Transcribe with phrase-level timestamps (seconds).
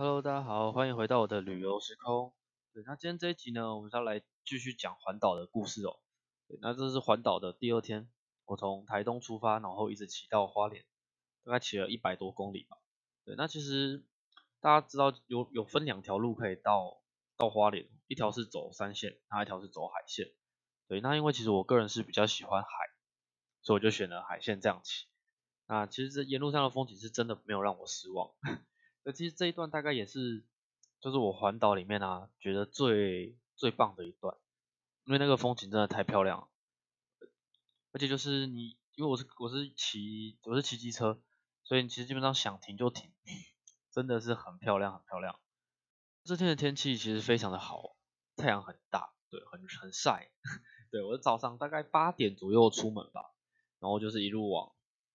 [0.00, 2.32] Hello，大家好，欢迎回到我的旅游时空。
[2.72, 6.00] 对，那今天这一集呢，我们要来继续讲环岛的故事哦。
[6.48, 8.10] 对，那这是环岛的第二天，
[8.46, 10.86] 我从台东出发，然后一直骑到花莲，
[11.44, 12.78] 大概骑了一百多公里吧。
[13.26, 14.02] 对，那其实
[14.62, 17.02] 大家知道有有分两条路可以到
[17.36, 20.32] 到花莲，一条是走山线，那一条是走海线。
[20.88, 22.68] 对，那因为其实我个人是比较喜欢海，
[23.60, 25.08] 所以我就选了海线这样骑。
[25.66, 28.30] 那其实这沿路上的风景是真的没有让我失望。
[29.02, 30.44] 那其实这一段大概也是，
[31.00, 34.36] 就是我环岛里面啊，觉得最最棒的一段，
[35.04, 36.48] 因为那个风景真的太漂亮了，
[37.92, 41.20] 而且就是你，因为我是我是骑我是骑机车，
[41.64, 43.12] 所以你其实基本上想停就停，
[43.90, 45.40] 真的是很漂亮很漂亮。
[46.24, 47.96] 这天的天气其实非常的好，
[48.36, 50.30] 太阳很大，对，很很晒，
[50.92, 53.32] 对我早上大概八点左右出门吧，
[53.78, 54.72] 然后就是一路往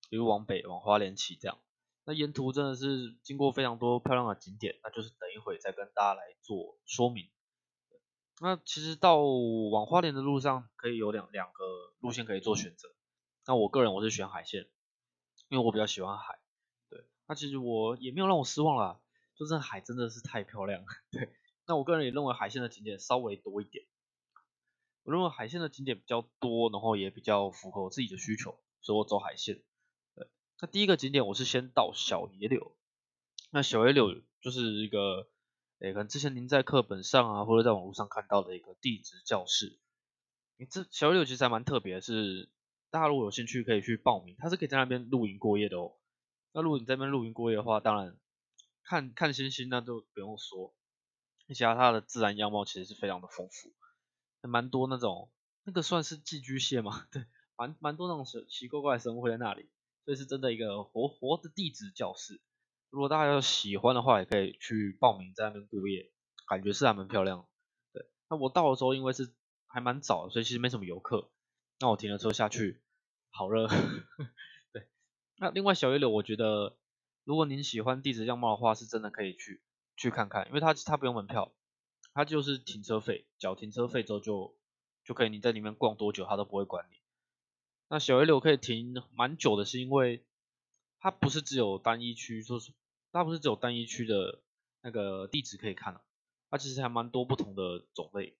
[0.10, 1.60] 一路往北往花莲骑这样。
[2.05, 7.30] 那沿途真的是经过非常多漂亮的景点，那就是等一会再跟大家来做说明。
[8.40, 12.90] 那其实到往花莲的路上可以有两两个路线可以做选择。
[13.48, 14.68] 那我个人我是选海线，
[15.49, 16.38] 因为我比较喜欢海。
[16.90, 18.99] 对，那其实我也没有让我失望啦，
[19.35, 20.84] 就是海真的是太漂亮。
[21.12, 21.34] 对，
[21.65, 23.85] 那我个人也认为海线的景点稍微多一点。
[25.04, 29.63] 我认为海线的景点比较多，然后也比较符合我自己的需求，所以我走海线。
[30.62, 32.76] 那第一个景点我是先到小野柳，
[33.52, 35.28] 那小野柳就是一个，
[35.80, 39.78] 诶，可能之前您在课本上啊，或者在网络上看到的一个地质教室。
[40.58, 42.50] 你这小野柳其实还蛮特别，是
[42.90, 45.94] 大家如果有兴趣可以去报名，它是可以在那边露营过夜的哦。
[46.54, 48.18] 那如果你在那边露营过夜的话，当然
[48.82, 50.74] 看看星星那就不用说，
[51.50, 53.74] 而且它的自然样貌其实是非常的丰富，
[54.42, 55.30] 还蛮多那种
[55.66, 57.06] 那个算是寄居蟹吗？
[57.12, 57.26] 对，
[57.58, 59.68] 蛮蛮多那种奇奇怪怪的生物会在那里。
[60.06, 62.40] 这是真的一个活活的地质教室，
[62.92, 66.12] 如果大家要喜欢的话，也可以去报名在那边过夜，
[66.48, 67.48] 感觉是还蛮漂亮。
[67.92, 69.34] 对，那我到的时候因为是
[69.66, 71.31] 还蛮早，所以其实没什么游客。
[71.80, 72.84] 那我停了车下去，
[73.32, 73.68] 好热。
[74.72, 74.88] 对，
[75.38, 76.78] 那另外小月柳，我觉得
[77.24, 79.64] 如果您喜欢地质样貌的话，是真的可以去
[79.98, 81.52] 去看看，因为它它不用门票，
[82.14, 84.56] 它就是停车费，缴停车费之后就
[85.04, 86.96] 就可以你在里面逛多久，它都不会管你。
[87.88, 90.25] 那小野柳可以停蛮久的，是因为
[91.00, 92.73] 它不是只有单一区，说是
[93.12, 94.41] 它不是只有单一区的
[94.81, 96.01] 那个地址可以看，
[96.50, 98.38] 它其实还蛮多不同的种类。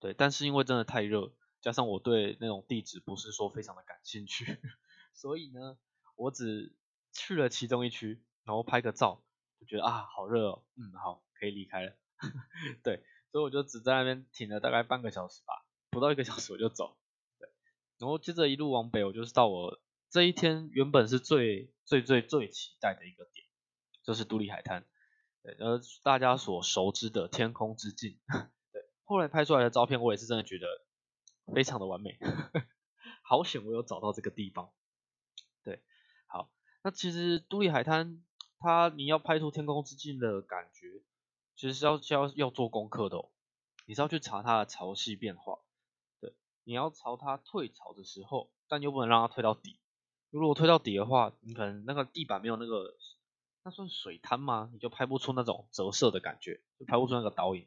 [0.00, 4.58] 对，但是因为真的太热，加上我对那种地址不是说非常的感兴趣，
[5.14, 5.78] 所以呢，
[6.16, 6.74] 我只
[7.12, 9.22] 去了其中一区，然后拍个照，
[9.60, 11.96] 就觉得啊好热哦，嗯好，可以离开了。
[12.82, 16.96] 对，所以我就只在那边停了大概半个小时吧，不到一个小时我就走。
[17.98, 23.46] 然后接着一路往北，我就是到我这一天原本是最最最最期待的一个点，
[24.04, 24.86] 就是独立海滩，
[25.42, 28.18] 对，呃大家所熟知的天空之镜，
[28.72, 30.66] 对，后来拍出来的照片我也是真的觉得
[31.52, 32.18] 非常的完美，
[33.22, 34.70] 好险我有找到这个地方，
[35.64, 35.82] 对，
[36.26, 36.50] 好，
[36.82, 38.22] 那其实独立海滩
[38.60, 41.02] 它你要拍出天空之镜的感觉，
[41.56, 43.30] 其实是要要要做功课的哦，
[43.86, 45.58] 你是要去查它的潮汐变化。
[46.68, 49.80] 你要朝它退潮的时候，但又不能让它退到底。
[50.28, 52.94] 如果退到底的话，你可能那个地板没有那个，
[53.62, 54.68] 那算水滩吗？
[54.74, 57.66] 你就拍不出那种折射的感觉，就拍不出那个倒影。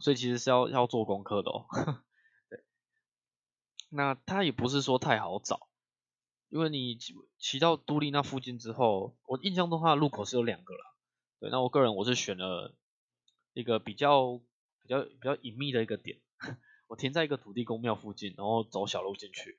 [0.00, 1.66] 所以其实是要要做功课的哦。
[2.50, 2.64] 对，
[3.88, 5.68] 那它也不是说太好找，
[6.48, 6.98] 因为你
[7.38, 10.96] 骑到都立那附近之后，我印象中它的路口是有两个啦。
[11.38, 12.74] 对，那我个人我是选了
[13.52, 14.40] 一个比较
[14.80, 16.18] 比较比较隐秘的一个点。
[16.92, 19.58] 我停在一个土地公庙附近，然后走小路进去。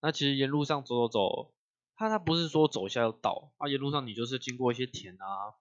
[0.00, 1.54] 那其实沿路上走走走，
[1.96, 5.52] 它它不是说走一下就到，啊沿路上你就是经过一些田啊，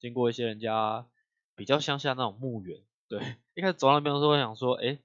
[0.00, 1.06] 经过一些人家
[1.54, 2.82] 比较乡下那种墓园。
[3.08, 4.98] 对， 一开始走那边的时候，我想说，哎，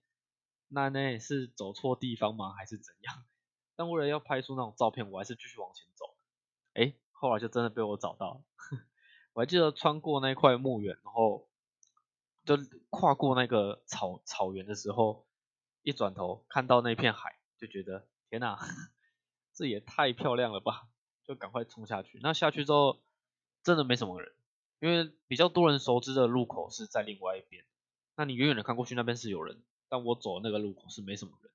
[0.69, 2.53] 那那是走错地方吗？
[2.53, 3.25] 还是怎样？
[3.75, 6.05] 但为了要拍出那种照片，我还是继续往前走。
[6.73, 8.41] 哎，后来就真的被我找到了。
[9.35, 11.49] 我还记得穿过那块墓园，然后
[12.45, 12.55] 就
[12.89, 15.25] 跨过那个草草原的时候。
[15.83, 18.59] 一转头看到那片海，就觉得天哪，
[19.53, 20.87] 这也太漂亮了吧！
[21.25, 22.19] 就赶快冲下去。
[22.21, 22.99] 那下去之后，
[23.63, 24.33] 真的没什么人，
[24.79, 27.65] 因为比较多人熟知的路口是在另外一边。
[28.15, 31.51] 那你远远的看过去，那边是有人，但我走的那个路口是没什么人。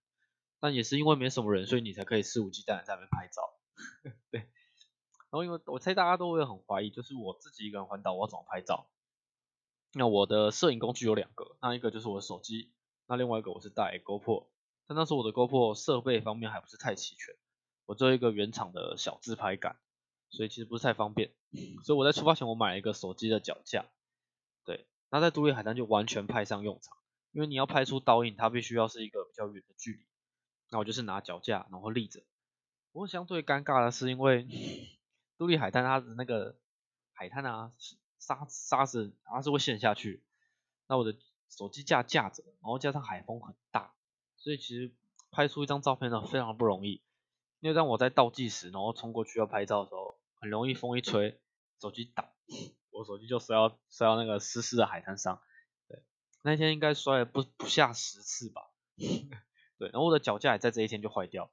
[0.61, 3.59] 但也是因为没什么人，所以你才可以肆无忌惮的在那边拍照。
[4.31, 4.41] 对。
[4.41, 8.87] 然后因为我猜大家都会很怀疑，就是我自己一个人环岛，我怎么拍照？
[9.93, 12.73] 那我的摄影工具有两个，那一个就是我的手机。
[13.07, 14.47] 那另外一个我是带 GoPro，
[14.87, 17.35] 但那时候我的 GoPro 设备方面还不是太齐全，
[17.87, 19.77] 我只有一个原厂的小自拍杆，
[20.31, 21.33] 所以其实不是太方便。
[21.85, 23.85] 所以我在出发前我买了一个手机的脚架，
[24.65, 26.97] 对，那在独立海滩就完全派上用场，
[27.33, 30.05] 因为你要拍出倒影，它必须要是一个比较远的距离。
[30.71, 32.21] 那我就是拿脚架然后立着。
[32.91, 34.47] 不过相对尴尬的是，因为
[35.37, 36.57] 独立海滩它的那个
[37.13, 37.73] 海滩啊
[38.19, 40.23] 沙沙子它是会陷下去，
[40.89, 41.17] 那我的
[41.57, 43.95] 手机架架着，然后加上海风很大，
[44.37, 44.93] 所以其实
[45.31, 47.03] 拍出一张照片呢非常不容易。
[47.61, 51.41] 因为当我在倒计时，然后冲过去要拍照的时候，很容易风一吹，
[51.81, 52.29] 手机倒，
[52.91, 55.41] 我手机就摔到摔到那个湿湿的海滩上。
[55.89, 56.03] 对，
[56.43, 58.71] 那天应该摔了不不下十次吧。
[59.79, 61.51] 对，然后我的脚架也在这一天就坏掉。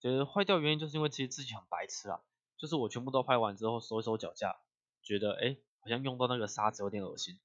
[0.00, 2.20] 觉得坏掉原因就是因为其实自己很白痴啊，
[2.56, 4.56] 就是我全部都拍完之后收一收脚架，
[5.02, 7.38] 觉得哎好像用到那个沙子有点恶心，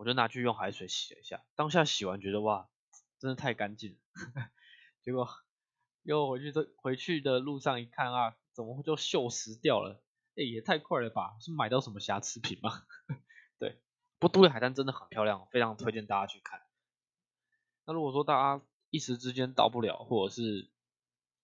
[0.00, 1.44] 我就拿去用海水洗了一下。
[1.54, 2.70] 当下洗完觉得哇，
[3.18, 3.98] 真的太干净了。
[5.04, 5.28] 结果
[6.04, 10.02] 又回去的回去的路上一看啊，怎么就锈蚀掉了？
[10.36, 12.86] 哎也太快了吧，是买到什么瑕疵品吗？
[13.60, 13.78] 对，
[14.18, 16.62] 不过都立海滩真的很漂亮，非常推荐大家去看。
[17.84, 20.70] 那如果说大家一时之间到不了，或者是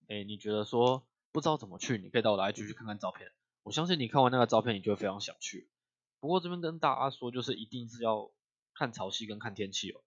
[0.09, 3.31] 哎，你觉得说不知道怎么去，你可以到我的 IG 去看看照片。
[3.65, 5.69] 我相信你看完那个照片，你就会非常想去。
[6.21, 8.31] 不过这边跟大家说，就是一定是要
[8.79, 10.01] 看潮汐跟看天气哦。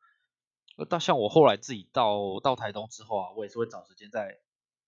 [0.90, 4.40] 那像我后来自己到到台东之后啊，我也是会找时间在，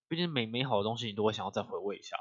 [0.08, 2.16] 毕竟美美好的东西你都会想要再回味一下。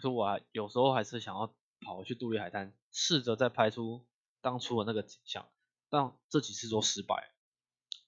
[0.00, 4.04] 所以我有时候还是想要跑回去杜立海滩，试着再拍出
[4.40, 5.46] 当初的那个景象。
[5.88, 7.30] 但这几次都失败，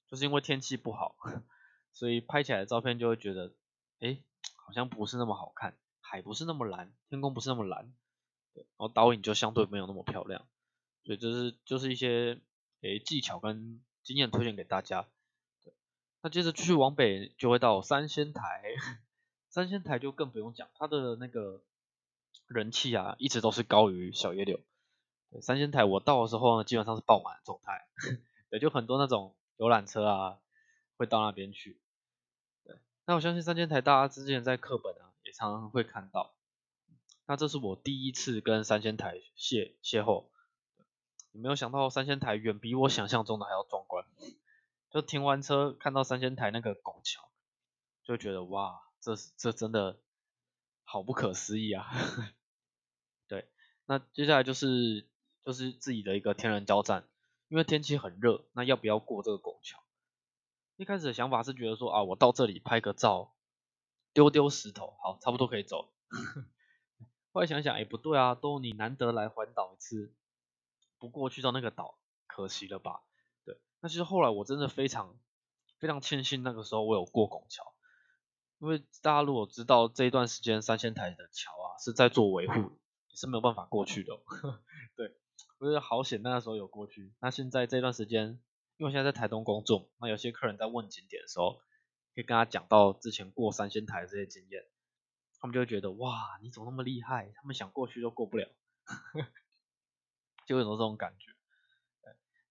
[0.08, 1.17] 就是因为天气不好，
[1.93, 3.52] 所以拍起来的照片就会觉得。
[4.00, 4.19] 哎，
[4.56, 7.94] 好像不是那么好看，海不是那么蓝，天空不是那么蓝，
[8.55, 10.46] 然后导影就相对没有那么漂亮，
[11.05, 12.38] 所以就是就是一些
[12.84, 15.08] 诶技巧跟经验推荐给大家。
[15.64, 15.72] 对，
[16.20, 18.62] 那接着继续往北就会到三仙台，
[19.48, 21.62] 三仙台就更不用讲，它的那个
[22.46, 24.60] 人气啊一直都是高于小野柳。
[25.40, 27.88] 三仙台我到的时候呢，基本上是爆满的状态，
[28.50, 30.38] 对，就很多那种游览车啊
[30.98, 31.81] 会到那边去。
[32.64, 32.76] 对
[33.06, 36.34] 那我相信三仙台大家之前在课本啊也常常会看到。
[37.26, 40.26] 那这是我第一次跟三仙台邂邂逅，
[41.34, 44.06] 没有想到三仙台远比我想象中的还要壮观。
[44.90, 47.28] 就停完车看到三仙台那个拱桥，
[48.04, 49.98] 就觉得哇，这这真的
[50.84, 51.90] 好不可思议啊！
[53.26, 53.48] 对，
[53.86, 55.08] 那接下来就是
[55.44, 57.08] 就是自己的一个天人交战，
[57.48, 59.82] 因为天气很热，那要不要过这个拱桥？
[60.76, 63.34] 一开始的想法是觉得说啊，我到这里拍个照，
[64.12, 65.92] 丢丢石头，好，差不多可以走。
[67.32, 70.14] 后来想想，哎，不对啊，都你难得来环岛一次，
[71.04, 73.02] 不过去到那个岛，可惜了吧？
[73.44, 75.16] 对，那其实后来我真的非常
[75.78, 77.74] 非常庆幸那个时候我有过拱桥，
[78.58, 82.78] 因为大家如果知道这一段时间三仙台的桥啊是在做维护，
[83.14, 84.18] 是没有办法过去的。
[84.96, 85.14] 对，
[85.58, 88.40] 我觉得好险那个时候有过去，那现在这段时间。
[88.76, 91.60] 因为现在在台东工作，那有些客人在问景点的时候，
[92.12, 94.64] 可以跟他讲到之前过三仙台这些经验，
[95.38, 97.32] 他们就会觉得哇，你怎么那么厉害？
[97.36, 98.48] 他们想过去都过不了，
[100.46, 101.32] 就有这种感觉。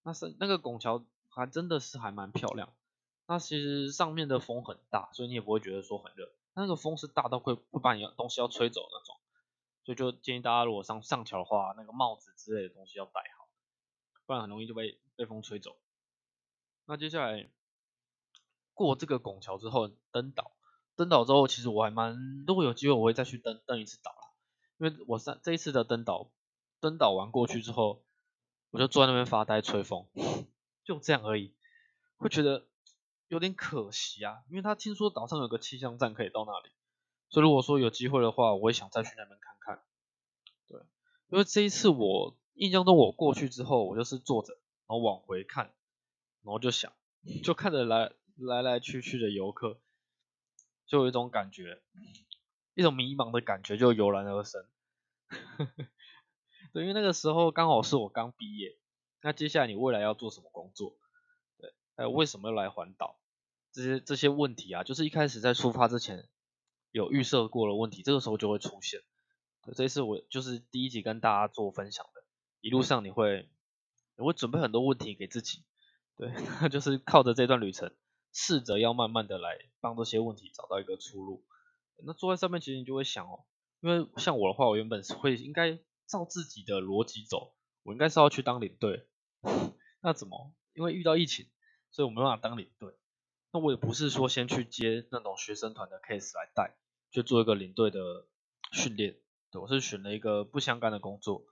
[0.04, 2.74] 那是那个拱桥还真的是还蛮漂亮。
[3.26, 6.30] 那其实上面的风很大，所以你也不会觉得说很热。
[6.56, 9.16] 那个风是大到会会把你东西要吹走那种，
[9.86, 13.48] 所以就建议大家如果上上桥的话，那个帽子之类的东西要戴好，
[14.26, 15.78] 不然很容易就被被风吹走。
[16.86, 17.50] 那接下来
[18.74, 20.52] 过这个拱桥之后登岛，
[20.98, 24.34] 登岛之后其实我还蛮，如果有机会我会再去登登一次岛啦，
[24.78, 26.30] 因为我上这一次的登岛，
[26.84, 28.04] 登岛完过去之后，
[28.70, 30.06] 我就坐在那边发呆吹风，
[30.84, 31.54] 就这样而已，
[32.18, 32.68] 会觉得
[33.30, 36.70] 有点可惜啊，因为他听说岛上有个气象站可以到那里，
[37.30, 39.84] 所以如果说有机会的话，我也想再去那边看看，
[40.68, 40.82] 对，
[41.30, 45.74] 因为这一次我印象中我过去之后，我就是坐着，然后往回看。
[46.46, 46.92] 然后就想，
[47.42, 49.80] 就看着来来来去去的游客，
[50.86, 51.82] 就有一种感觉，
[52.74, 54.68] 一种迷茫的感觉就油然而生。
[56.74, 58.78] 对，因为那个时候刚好是我刚毕业，
[59.22, 60.98] 那接下来你未来要做什么工作？
[61.60, 63.20] 对，还有为什么要来环岛？
[63.72, 66.28] 这些这些问题啊，就是一开始在出发之前
[66.92, 69.02] 有预设过的问题，这个时候就会出现。
[69.76, 72.24] 这次我就是第一集跟大家做分享的，
[72.60, 73.50] 一路上你会
[74.18, 75.64] 你会准备很多问题给自己。
[76.18, 77.96] 对，那 就是靠着这段旅程，
[78.34, 81.46] 试着要慢慢的来帮这些问题找到一个出路。
[82.06, 83.46] 那坐在上面，其实你就会想哦，
[83.80, 85.80] 因为像我的话，我原本是会应该
[86.14, 89.08] 照自己的逻辑走，我应该是要去当领队。
[90.02, 90.54] 那怎么？
[90.76, 91.50] 因为遇到疫情，
[91.90, 92.94] 所以我没办法当领队。
[93.52, 96.78] 那我也不是说先去接那种学生团的 case 来带，
[97.10, 98.28] 就做一个领队的
[98.72, 99.20] 训练。
[99.50, 101.48] 对，我是选了一个不相干的工作，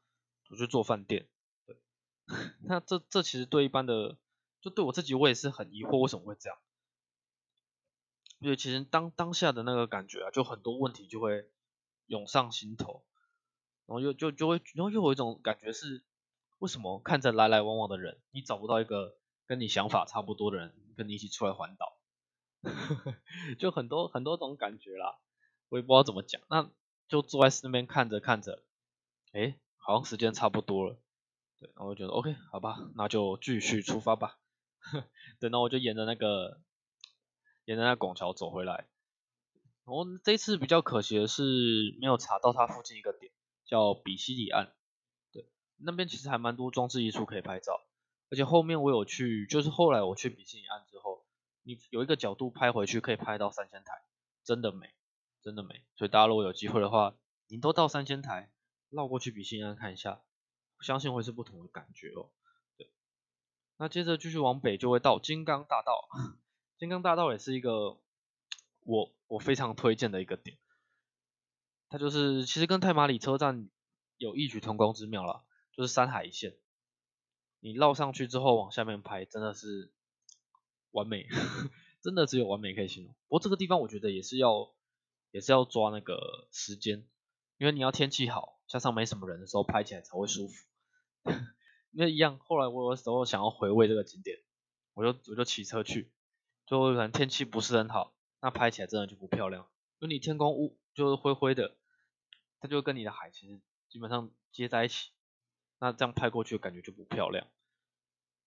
[0.51, 1.27] 我去做饭店。
[1.65, 1.75] 对，
[2.63, 4.19] 那这这其实对一般的，
[4.61, 6.59] 就对我自己我也是很疑惑为什么会这样。
[8.39, 11.51] 因为其实当当下的那个感觉啊，就很多问题就会
[12.07, 13.05] 涌上心头，
[13.91, 16.01] 然后又就就会，然后又有一种感觉是，
[16.60, 21.98] 为什么看着来来往往的人，你找不到一个跟你想法差不多的人跟你一起出来环岛？
[23.60, 25.19] 就很多很多种感觉啦，
[25.67, 26.69] 我也不知道怎么讲，那
[27.10, 28.63] 就坐在那边看着看着，
[29.33, 30.95] 哎，好像时间差不多了，
[31.60, 34.39] 对，然后我觉得 OK，好吧，那就继续出发吧，
[35.41, 36.62] 对，那我就沿着那个。
[37.65, 38.88] 沿着那拱桥走回来，
[39.86, 43.31] 然后这次比较可惜的是没有查到它附近一个点，
[43.71, 44.75] 叫比西里岸。
[45.31, 47.79] 对，那边其实还蛮多装置艺术可以拍照，
[48.29, 51.25] 而且后面我有去，就是后来我去比西里岸之后，
[51.63, 54.03] 你有一个角度拍回去可以拍到三千台，
[54.43, 54.93] 真的美，
[55.41, 55.85] 真的美。
[55.95, 57.15] 所以大家如果有机会的话，
[57.47, 58.51] 你都到三千台，
[58.89, 60.21] 绕过去比西里岸看一下，
[60.81, 62.29] 相信会是不同的感觉哦。
[62.77, 62.91] 对，
[63.77, 66.09] 那接着继续往北就会到金刚大道。
[66.77, 68.01] 金刚大道也是一个
[68.79, 70.57] 我我非常推荐的一个点，
[71.91, 73.69] 它就是其实跟太马里车站
[74.17, 75.43] 有异曲同工之妙了，
[75.75, 76.55] 就是山海一线，
[77.60, 79.91] 你绕上去之后往下面拍，真的是
[80.91, 81.27] 完美，
[82.01, 83.13] 真的只有完美可以形容。
[83.27, 84.74] 不过这个地方我觉得也是要
[85.31, 87.05] 也是要抓那个时间，
[87.57, 90.65] 因为你要天气好，加上没什么人的时候拍起来才会舒服。
[91.91, 94.38] 那一样，后来我有时候想要回味这个景点，
[94.93, 96.10] 我就我就骑车去。
[96.65, 99.67] 就可能天气不是很好，那拍起来真的就不漂亮。
[100.00, 101.75] 因为你天空雾就是灰灰的，
[102.61, 105.09] 它就跟你的海其实基本上接在一起，
[105.79, 107.47] 那这样拍过去感觉就不漂亮。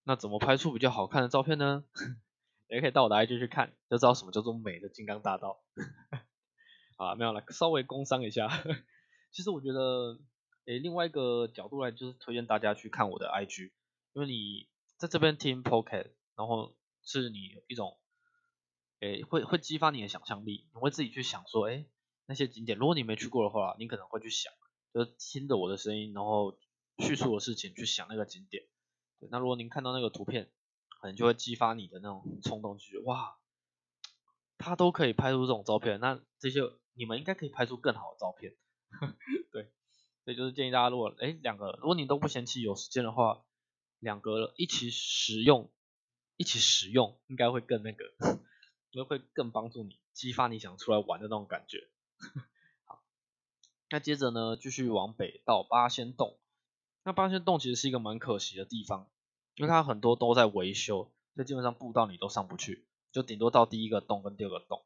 [0.05, 1.85] 那怎么拍出比较好看的照片呢？
[2.69, 5.63] 也可以到我的 IG 去看，就知道什么叫做美的金刚大道。
[6.97, 8.49] 啊，没有了，稍微工商一下。
[9.33, 10.21] 其实我觉得，
[10.67, 13.73] 诶，另外一个角度来就是推荐大家去看我的 IG，
[14.13, 17.99] 因为你在这边听 Pocket，然后是你一种。
[19.01, 21.87] 诶，会会激发你的想象力，你会自己去想说，诶，
[22.27, 24.53] 那些景点，如果你没去过的话，你可能会去想，
[24.93, 26.59] 就是听着我的声音，然后
[26.99, 28.65] 叙述的事情去想那个景点。
[29.21, 30.51] 对，那如果您看到那个图片，
[31.01, 33.37] 可能就会激发你的那种冲动，就是哇，
[34.59, 36.61] 他都可以拍出这种照片，那这些
[36.95, 38.57] 你们应该可以拍出更好的照片。
[39.53, 39.71] 对，
[40.25, 43.45] 所以就是建议大家，如果哎两个，如果你都不嫌弃有时间的话，
[43.99, 45.71] 两个一起使用，
[46.37, 48.05] 一起使用，应该会更那个。
[48.91, 51.89] 因 为会更帮助你激发你想出来玩的那种感觉。
[52.87, 53.03] 好，
[53.91, 56.39] 那接着呢，继续往北到八仙洞。
[57.03, 59.09] 那八仙洞其实是一个蛮可惜的地方，
[59.57, 64.85] 因为它很多都在维修，所以基本上步道你都上不去，就顶多到第一个洞跟第二个洞。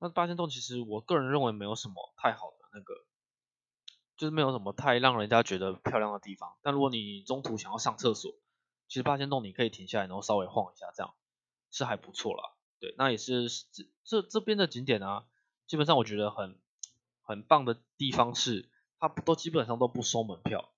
[0.00, 3.04] 那八仙洞其实我个人认为没有什么太好的那个，
[4.16, 6.56] 就是没有什么太让人家觉得漂亮的地方。
[6.62, 8.32] 但如果你中途想要上厕所，
[8.88, 11.14] 其实八仙洞你可以停下来，然后稍微晃一下，这样
[11.70, 12.54] 是还不错啦。
[12.80, 15.26] 对，那也是这这这边的景点啊，
[15.70, 16.58] 基本上我觉得很
[17.22, 20.72] 很棒的地方是，它都基本上都不收门票，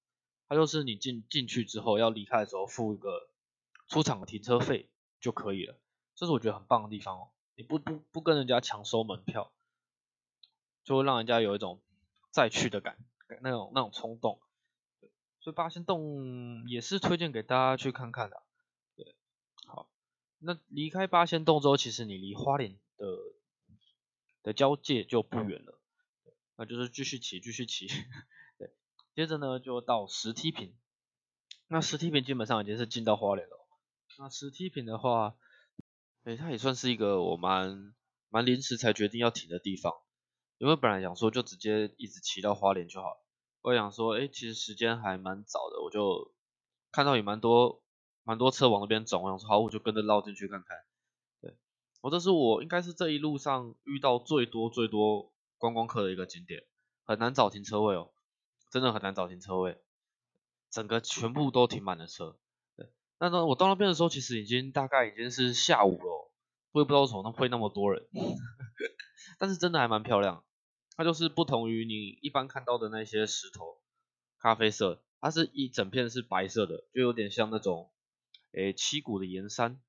[0.47, 3.31] 它就是你进进去之后要离开的时候付一个
[3.89, 5.81] 出场停车费就可以了，
[6.15, 9.51] 这是我觉得很棒的地方哦，你不不不跟人家强收门票，
[10.85, 11.81] 就会让人家有一种
[12.31, 12.99] 再去的感
[13.41, 14.43] 那种那种冲动，
[15.41, 18.43] 所以八仙洞也是推荐给大家去看看的。
[18.95, 19.17] 对，
[19.65, 19.89] 好
[20.39, 23.07] 那离开八仙洞之后，其实你离花莲的
[24.43, 25.81] 的交界就不远了，
[26.57, 27.87] 那就是继续骑，继续骑，
[28.59, 28.71] 对，
[29.15, 30.75] 接着呢就到石梯坪，
[31.69, 33.67] 那石梯坪基本上已经是进到花莲了。
[34.19, 35.35] 那石梯坪的话，
[36.25, 37.95] 哎，它也算是一个我蛮
[38.29, 39.93] 蛮临时才决定要停的地方，
[40.59, 43.25] 因为本来想说就直接一直骑到花莲就好了，
[43.63, 46.33] 我想说，哎，其实时间还蛮早的，我就
[46.91, 47.81] 看到也蛮多。
[48.25, 50.79] 蛮多车往那边走，我想说好，我就跟着绕进去看看。
[52.03, 56.65] 哦，这是我应该是这一路上遇到最多最多观光客的一个景点，
[57.05, 58.11] 很难找停车位哦，
[58.71, 59.81] 真的很难找停车位，
[60.71, 62.37] 整个全部都停满了车。
[62.77, 66.31] 对，那呢，我到那边的时候其实已经大概已经是下午了，
[66.73, 68.07] 我也不知道为什么会那么多人，
[69.39, 70.45] 但是真的还蛮漂亮。
[70.97, 73.81] 它就是不同于你一般看到的那些石头，
[74.39, 77.91] 咖啡色，它是一整片是白色的，就有点像那种。
[78.55, 79.81] 诶，七股的岩山，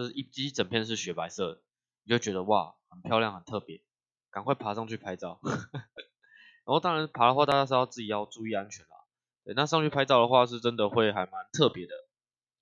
[0.00, 1.60] 就是一一整片是雪白色，
[2.04, 3.82] 你就觉得哇，很漂亮，很特别，
[4.30, 5.38] 赶快爬上去拍照。
[5.44, 8.96] 然后当然爬的话，大家是要自己要注意安全啦。
[9.44, 11.94] 对，那上去拍照的话，是真的会还蛮特别的，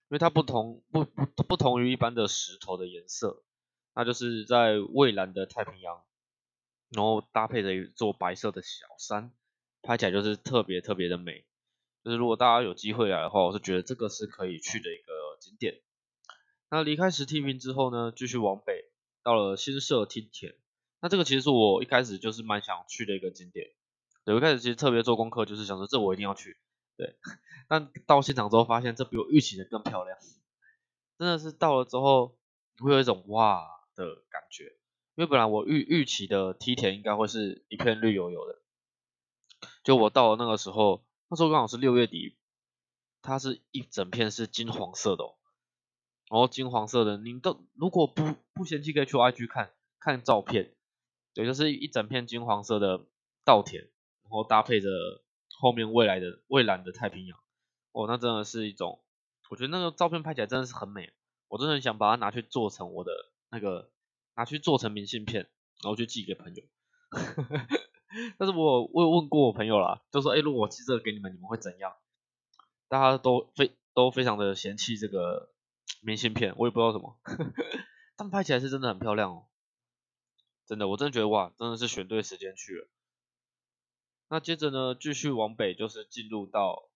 [0.09, 3.45] 因为它不同不不不同于一般的石头的颜色，
[3.95, 6.03] 那就是在蔚蓝的太平洋，
[6.89, 9.31] 然后搭配着一座白色的小山，
[9.83, 11.45] 拍起来就是特别特别的美。
[12.03, 15.81] 就是如果大家有机会来的话，我是觉得这个是可以去的一个景点。
[16.71, 18.91] 那离开石梯坪之后呢，继续往北，
[19.23, 20.55] 到了新社梯田。
[21.01, 23.71] 那这个其实是我一开始就是蛮想去的一个景点。
[24.25, 26.59] 对，一开始其实特别做功课，就是想说这我一定要去。
[26.97, 27.17] 对，
[27.69, 30.19] 但到现场之后发现这比我预期的更漂亮。
[31.19, 32.37] 真的是到了之后
[32.79, 34.65] 会有一种哇的感觉，
[35.15, 38.59] 因为本来我预预期的梯田应该会是一片绿油油的，
[39.83, 42.37] 就我到了那个时候，那时候刚好是六月底，
[43.23, 45.25] 它是一整片是金黄色的，
[46.31, 50.75] 然后金黄色的，你都如果不不嫌弃可以去 IG 看看照片，
[51.35, 53.07] 对，就是一整片金黄色的
[53.45, 53.83] 稻田，
[54.23, 54.89] 然后搭配着
[55.59, 57.39] 后面未来的蔚蓝的太平洋，
[57.93, 59.01] 哦，那真的是一种。
[59.51, 61.11] 我觉得那个照片拍起来真的是很美，
[61.49, 63.11] 我真的很想把它拿去做成我的
[63.51, 63.91] 那个，
[64.37, 65.49] 拿去做成明信片，
[65.83, 66.63] 然后去寄给朋友。
[68.37, 71.95] 但是我我有问过我朋友啦，就说，哎，如果我寄这个给你们，你们会怎样？
[72.89, 75.51] 大家都非都非常的嫌弃这个
[76.03, 77.19] 明信片，我也不知道什么，
[78.17, 79.47] 但拍起来是真的很漂亮哦，
[80.67, 82.89] 真的，我真的觉得哇，真的是选对时间去了。
[84.29, 86.91] 那接着呢，继续往北就是进入到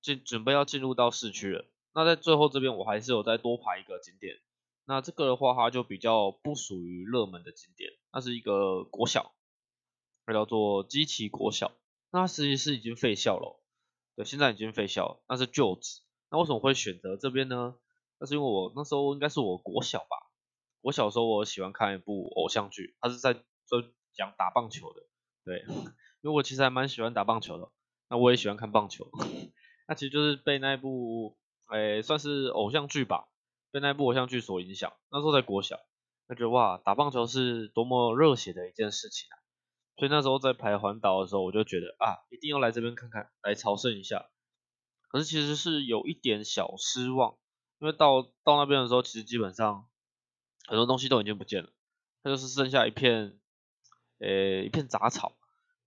[0.00, 1.64] 进准备要进入到市区了。
[1.94, 4.36] 那在最后这边，我还是有再多排一个景点。
[4.84, 9.34] 那这个的话，它就比较不属于热门的景点，那是一个国小，
[10.24, 11.72] 它叫做基奇国小。
[12.10, 13.60] 那它实际是已经废校了，
[14.14, 16.02] 对，现在已经废校，那是旧址。
[16.30, 17.76] 那为什么会选择这边呢？
[18.18, 20.30] 那是因为我那时候应该是我国小吧。
[20.80, 23.82] 我小时候我喜欢看一部偶像剧，它是在就
[24.14, 25.02] 讲打棒球的，
[25.44, 25.64] 对，
[26.22, 27.70] 因为我其实还蛮喜欢打棒球的。
[28.08, 29.10] 那我也喜欢看棒球，
[29.88, 31.36] 那其实就是被那部。
[31.68, 33.26] 诶，算是偶像剧吧，
[33.72, 34.92] 被那部偶像剧所影响。
[35.10, 35.80] 那时候在国小，
[36.28, 39.34] 就觉得哇，打棒球是多么热血的一件事情啊！
[39.96, 44.30] 所以那时候在排环岛的时候，我就觉得啊，一定要来这边看看，来朝圣一下。
[45.08, 47.36] 可是其实是有一点小失望，
[47.78, 49.86] 因为到到那边的时候，其实基本上
[50.66, 51.70] 很多东西都已经不见了，
[52.22, 53.38] 它就是剩下一片，
[54.18, 55.36] 呃，一片杂草。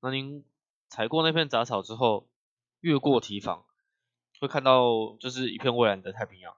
[0.02, 0.46] 那您
[0.90, 2.30] 踩过那片杂草之后，
[2.82, 3.66] 越过堤防。
[4.42, 6.56] 会看到就是一片蔚蓝的太平洋，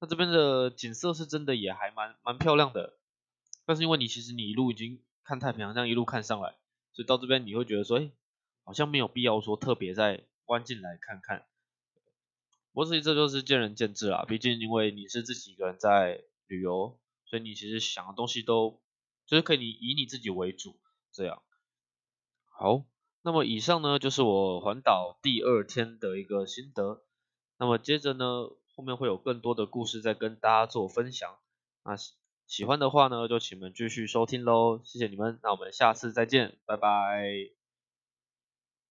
[0.00, 2.98] 那这边的景色是真的也还蛮蛮漂亮的，
[3.66, 6.56] 但是因为你其实你一路已经看太平洋这样一路看上来，
[6.92, 8.10] 所以到这边你会觉得说，哎，
[8.64, 11.46] 好像没有必要说特别再弯进来看看，
[12.72, 18.80] 不过这这就是见仁见智啦，毕竟因为你是自己一个人在旅游，所以你其实想的东西都
[19.26, 20.78] 就是可以以你自己为主
[21.12, 21.42] 这样，
[22.44, 22.84] 好。
[23.20, 27.02] 那么以上呢就是我环岛第二天的一个心得。
[27.58, 28.24] 那么接着呢，
[28.74, 31.36] 后面会有更多的故事再跟大家做分享。
[31.84, 32.14] 那喜
[32.46, 37.57] 喜欢的话呢，就请们继续收听喽，谢谢你们，那我们下次再见，拜拜。